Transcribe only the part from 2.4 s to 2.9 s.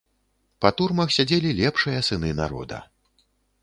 народа.